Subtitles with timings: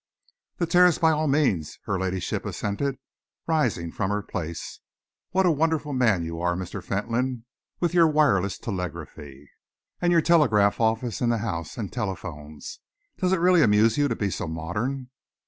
[0.57, 2.97] "The terrace, by all means," her ladyship assented,
[3.45, 4.79] rising from her place.
[5.29, 6.83] "What a wonderful man you are, Mr.
[6.83, 7.45] Fentolin,
[7.79, 9.51] with your wireless telegraphy,
[10.01, 12.79] and your telegraph office in the house, and telephones.
[13.19, 15.11] Does it really amuse you to be so modern?"